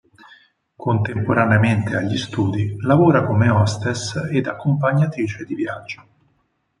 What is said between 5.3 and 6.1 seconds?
di viaggio.